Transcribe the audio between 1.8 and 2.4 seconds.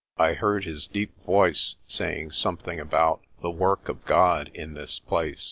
saying